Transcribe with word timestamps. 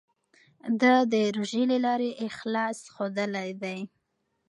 ده 0.81 0.93
د 1.13 1.13
روژې 1.35 1.63
له 1.71 1.77
لارې 1.85 2.09
اخلاص 2.27 2.77
ښودلی 2.93 3.49
دی. 3.61 3.79